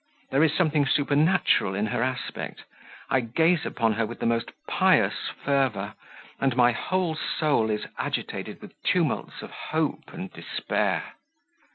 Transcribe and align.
There 0.31 0.43
is 0.43 0.51
something 0.55 0.87
supernatural 0.87 1.75
in 1.75 1.85
her 1.85 2.01
aspect: 2.01 2.63
I 3.11 3.19
gaze 3.19 3.67
upon 3.67 3.93
her 3.93 4.05
with 4.07 4.19
the 4.19 4.25
most 4.25 4.49
pious 4.67 5.27
fervour, 5.45 5.93
and 6.39 6.55
my 6.55 6.71
whole 6.71 7.15
soul 7.15 7.69
is 7.69 7.85
agitated 7.99 8.63
with 8.63 8.73
tumults 8.81 9.43
of 9.43 9.51
hope 9.51 10.11
and 10.11 10.33
despair!" 10.33 11.03